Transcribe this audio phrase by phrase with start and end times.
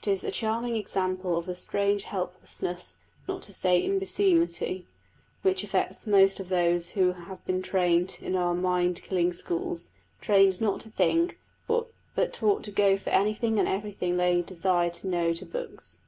[0.00, 2.96] It is a charming example of the strange helplessness,
[3.28, 4.88] not to say imbecility,
[5.42, 10.60] which affects most of those who have been trained in our mind killing schools; trained
[10.60, 11.38] not to think,
[11.68, 11.92] but
[12.32, 15.98] taught to go for anything and everything they desire to know to the books.